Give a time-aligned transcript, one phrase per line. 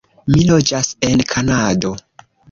[0.35, 1.93] Mi loĝas en Kanado.